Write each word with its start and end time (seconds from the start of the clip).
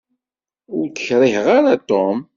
Ur 0.75 0.85
k-kriheɣ 0.89 1.47
ara 1.57 1.71
a 1.75 1.81
Tom. 1.89 2.17